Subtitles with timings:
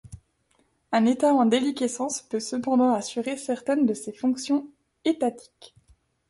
[0.91, 4.67] Un État en déliquescence peut cependant assurer certaines de ses fonctions
[5.05, 5.75] étatiques.